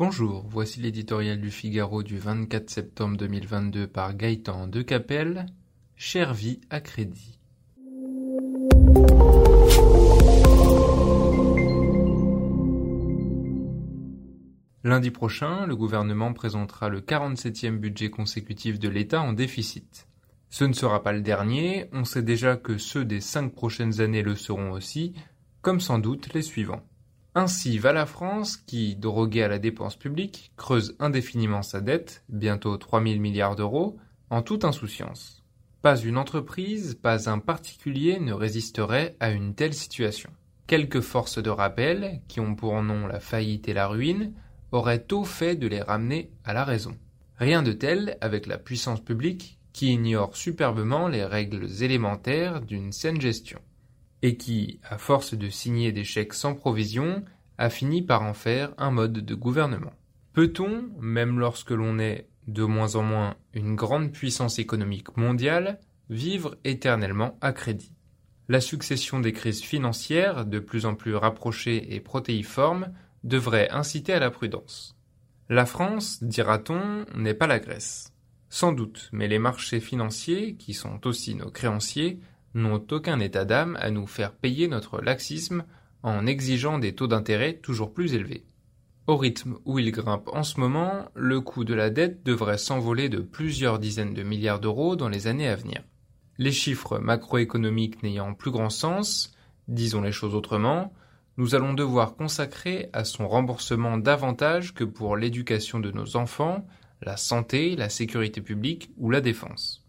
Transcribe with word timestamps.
Bonjour, 0.00 0.46
voici 0.48 0.80
l'éditorial 0.80 1.38
du 1.38 1.50
Figaro 1.50 2.02
du 2.02 2.16
24 2.16 2.70
septembre 2.70 3.18
2022 3.18 3.86
par 3.86 4.16
Gaëtan 4.16 4.66
Decapelle. 4.66 5.44
Chère 5.94 6.32
vie 6.32 6.58
à 6.70 6.80
crédit. 6.80 7.38
Lundi 14.84 15.10
prochain, 15.10 15.66
le 15.66 15.76
gouvernement 15.76 16.32
présentera 16.32 16.88
le 16.88 17.02
47e 17.02 17.76
budget 17.76 18.08
consécutif 18.08 18.78
de 18.78 18.88
l'État 18.88 19.20
en 19.20 19.34
déficit. 19.34 20.08
Ce 20.48 20.64
ne 20.64 20.72
sera 20.72 21.02
pas 21.02 21.12
le 21.12 21.20
dernier, 21.20 21.90
on 21.92 22.06
sait 22.06 22.22
déjà 22.22 22.56
que 22.56 22.78
ceux 22.78 23.04
des 23.04 23.20
cinq 23.20 23.52
prochaines 23.52 24.00
années 24.00 24.22
le 24.22 24.34
seront 24.34 24.70
aussi, 24.70 25.12
comme 25.60 25.78
sans 25.78 25.98
doute 25.98 26.32
les 26.32 26.40
suivants. 26.40 26.86
Ainsi 27.36 27.78
va 27.78 27.92
la 27.92 28.06
France 28.06 28.56
qui, 28.56 28.96
droguée 28.96 29.44
à 29.44 29.48
la 29.48 29.60
dépense 29.60 29.94
publique, 29.94 30.52
creuse 30.56 30.96
indéfiniment 30.98 31.62
sa 31.62 31.80
dette, 31.80 32.24
bientôt 32.28 32.76
3000 32.76 33.20
milliards 33.20 33.54
d'euros, 33.54 33.98
en 34.30 34.42
toute 34.42 34.64
insouciance. 34.64 35.44
Pas 35.80 35.96
une 35.96 36.18
entreprise, 36.18 36.98
pas 37.00 37.30
un 37.30 37.38
particulier 37.38 38.18
ne 38.18 38.32
résisterait 38.32 39.16
à 39.20 39.30
une 39.30 39.54
telle 39.54 39.74
situation. 39.74 40.30
Quelques 40.66 41.00
forces 41.00 41.40
de 41.40 41.50
rappel, 41.50 42.20
qui 42.26 42.40
ont 42.40 42.56
pour 42.56 42.82
nom 42.82 43.06
la 43.06 43.20
faillite 43.20 43.68
et 43.68 43.74
la 43.74 43.86
ruine, 43.86 44.34
auraient 44.72 45.02
tôt 45.02 45.24
fait 45.24 45.54
de 45.54 45.68
les 45.68 45.82
ramener 45.82 46.32
à 46.44 46.52
la 46.52 46.64
raison. 46.64 46.96
Rien 47.36 47.62
de 47.62 47.72
tel 47.72 48.18
avec 48.20 48.48
la 48.48 48.58
puissance 48.58 49.00
publique 49.00 49.58
qui 49.72 49.92
ignore 49.92 50.36
superbement 50.36 51.06
les 51.06 51.24
règles 51.24 51.66
élémentaires 51.82 52.60
d'une 52.60 52.92
saine 52.92 53.20
gestion 53.20 53.60
et 54.22 54.36
qui, 54.36 54.80
à 54.88 54.98
force 54.98 55.34
de 55.34 55.48
signer 55.48 55.92
des 55.92 56.04
chèques 56.04 56.34
sans 56.34 56.54
provision, 56.54 57.24
a 57.58 57.70
fini 57.70 58.02
par 58.02 58.22
en 58.22 58.34
faire 58.34 58.72
un 58.78 58.90
mode 58.90 59.24
de 59.24 59.34
gouvernement. 59.34 59.92
Peut-on, 60.32 60.90
même 61.00 61.38
lorsque 61.38 61.70
l'on 61.70 61.98
est 61.98 62.28
de 62.46 62.64
moins 62.64 62.96
en 62.96 63.02
moins 63.02 63.36
une 63.54 63.76
grande 63.76 64.12
puissance 64.12 64.58
économique 64.58 65.16
mondiale, 65.16 65.78
vivre 66.08 66.56
éternellement 66.64 67.36
à 67.40 67.52
crédit? 67.52 67.92
La 68.48 68.60
succession 68.60 69.20
des 69.20 69.32
crises 69.32 69.62
financières, 69.62 70.44
de 70.44 70.58
plus 70.58 70.86
en 70.86 70.94
plus 70.94 71.14
rapprochées 71.14 71.94
et 71.94 72.00
protéiformes, 72.00 72.92
devrait 73.22 73.70
inciter 73.70 74.12
à 74.12 74.18
la 74.18 74.30
prudence. 74.30 74.96
La 75.48 75.66
France, 75.66 76.22
dira-t-on, 76.22 77.06
n'est 77.14 77.34
pas 77.34 77.46
la 77.46 77.58
Grèce. 77.58 78.12
Sans 78.48 78.72
doute, 78.72 79.08
mais 79.12 79.28
les 79.28 79.38
marchés 79.38 79.80
financiers, 79.80 80.56
qui 80.56 80.74
sont 80.74 81.06
aussi 81.06 81.34
nos 81.34 81.50
créanciers, 81.50 82.20
n'ont 82.54 82.84
aucun 82.90 83.20
état 83.20 83.44
d'âme 83.44 83.76
à 83.80 83.90
nous 83.90 84.06
faire 84.06 84.32
payer 84.32 84.68
notre 84.68 85.00
laxisme 85.00 85.64
en 86.02 86.26
exigeant 86.26 86.78
des 86.78 86.94
taux 86.94 87.06
d'intérêt 87.06 87.54
toujours 87.54 87.92
plus 87.92 88.14
élevés. 88.14 88.44
Au 89.06 89.16
rythme 89.16 89.56
où 89.64 89.78
il 89.78 89.90
grimpe 89.90 90.28
en 90.32 90.42
ce 90.42 90.60
moment, 90.60 91.10
le 91.14 91.40
coût 91.40 91.64
de 91.64 91.74
la 91.74 91.90
dette 91.90 92.22
devrait 92.24 92.58
s'envoler 92.58 93.08
de 93.08 93.18
plusieurs 93.18 93.78
dizaines 93.78 94.14
de 94.14 94.22
milliards 94.22 94.60
d'euros 94.60 94.96
dans 94.96 95.08
les 95.08 95.26
années 95.26 95.48
à 95.48 95.56
venir. 95.56 95.82
Les 96.38 96.52
chiffres 96.52 96.98
macroéconomiques 96.98 98.02
n'ayant 98.02 98.34
plus 98.34 98.50
grand 98.50 98.70
sens, 98.70 99.32
disons 99.68 100.02
les 100.02 100.12
choses 100.12 100.34
autrement, 100.34 100.92
nous 101.36 101.54
allons 101.54 101.74
devoir 101.74 102.16
consacrer 102.16 102.88
à 102.92 103.04
son 103.04 103.26
remboursement 103.26 103.98
davantage 103.98 104.74
que 104.74 104.84
pour 104.84 105.16
l'éducation 105.16 105.80
de 105.80 105.90
nos 105.90 106.16
enfants, 106.16 106.66
la 107.02 107.16
santé, 107.16 107.76
la 107.76 107.88
sécurité 107.88 108.40
publique 108.40 108.90
ou 108.96 109.10
la 109.10 109.20
défense. 109.20 109.79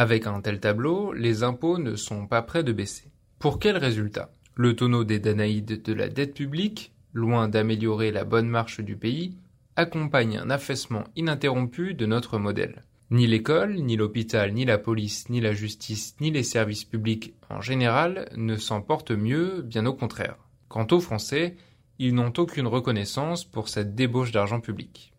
Avec 0.00 0.26
un 0.26 0.40
tel 0.40 0.60
tableau, 0.60 1.12
les 1.12 1.42
impôts 1.42 1.76
ne 1.76 1.94
sont 1.94 2.26
pas 2.26 2.40
près 2.40 2.64
de 2.64 2.72
baisser. 2.72 3.12
Pour 3.38 3.58
quel 3.58 3.76
résultat? 3.76 4.32
Le 4.54 4.74
tonneau 4.74 5.04
des 5.04 5.18
Danaïdes 5.18 5.82
de 5.82 5.92
la 5.92 6.08
dette 6.08 6.32
publique, 6.32 6.94
loin 7.12 7.48
d'améliorer 7.48 8.10
la 8.10 8.24
bonne 8.24 8.48
marche 8.48 8.80
du 8.80 8.96
pays, 8.96 9.36
accompagne 9.76 10.38
un 10.38 10.48
affaissement 10.48 11.04
ininterrompu 11.16 11.92
de 11.92 12.06
notre 12.06 12.38
modèle. 12.38 12.86
Ni 13.10 13.26
l'école, 13.26 13.74
ni 13.74 13.98
l'hôpital, 13.98 14.54
ni 14.54 14.64
la 14.64 14.78
police, 14.78 15.28
ni 15.28 15.42
la 15.42 15.52
justice, 15.52 16.16
ni 16.18 16.30
les 16.30 16.44
services 16.44 16.86
publics 16.86 17.34
en 17.50 17.60
général 17.60 18.30
ne 18.38 18.56
s'en 18.56 18.80
portent 18.80 19.10
mieux, 19.10 19.60
bien 19.60 19.84
au 19.84 19.92
contraire. 19.92 20.38
Quant 20.70 20.86
aux 20.92 21.00
Français, 21.00 21.56
ils 21.98 22.14
n'ont 22.14 22.32
aucune 22.38 22.68
reconnaissance 22.68 23.44
pour 23.44 23.68
cette 23.68 23.94
débauche 23.94 24.32
d'argent 24.32 24.60
public. 24.60 25.12